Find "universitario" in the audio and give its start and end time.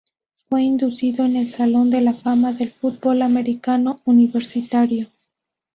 4.05-5.11